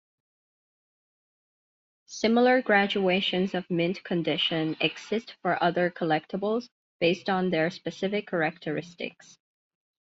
Similar 2.07 2.63
graduations 2.63 3.53
of 3.53 3.69
mint 3.69 4.03
condition 4.03 4.75
exist 4.79 5.35
for 5.43 5.61
other 5.63 5.91
collectibles 5.91 6.69
based 6.99 7.29
on 7.29 7.51
their 7.51 7.69
specific 7.69 8.27
characteristics. 8.31 9.37